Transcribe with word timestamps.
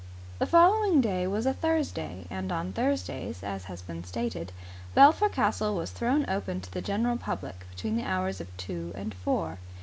The 0.39 0.47
following 0.47 0.99
day 0.99 1.27
was 1.27 1.45
a 1.45 1.53
Thursday 1.53 2.25
and 2.31 2.51
on 2.51 2.73
Thursdays, 2.73 3.43
as 3.43 3.65
has 3.65 3.83
been 3.83 4.03
stated, 4.03 4.51
Belpher 4.95 5.29
Castle 5.29 5.75
was 5.75 5.91
thrown 5.91 6.27
open 6.27 6.59
to 6.61 6.71
the 6.73 6.81
general 6.81 7.17
public 7.17 7.69
between 7.69 7.97
the 7.97 8.03
hours 8.07 8.41
of 8.41 8.47
two 8.57 8.93
and 8.95 9.13
four. 9.13 9.59